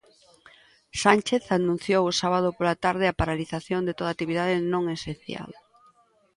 Sánchez 1.01 1.43
anunciou 1.57 2.03
o 2.07 2.17
sábado 2.21 2.49
pola 2.57 2.79
tarde 2.85 3.05
a 3.07 3.17
paralización 3.19 3.81
de 3.87 3.93
toda 3.97 4.09
actividade 4.13 4.55
non 4.73 4.83
esencial. 4.97 5.49